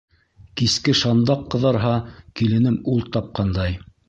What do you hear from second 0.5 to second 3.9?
Киске шандаҡ ҡыҙарһа, киленем ул тапҡандай